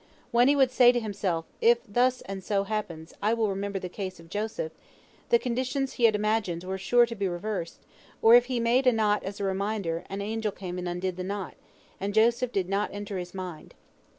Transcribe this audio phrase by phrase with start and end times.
[0.31, 3.87] When he would say to himself, If thus and so happens, I will remember the
[3.87, 4.71] case of Joseph,
[5.29, 7.85] the conditions he had imagined were sure to be reversed,
[8.19, 11.23] or if he made a knot as a reminder, an angel came and undid the
[11.23, 11.53] knot,
[11.99, 13.75] and Joseph did not enter his mind.